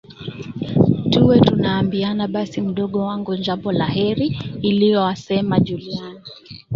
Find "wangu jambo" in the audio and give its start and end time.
2.99-3.71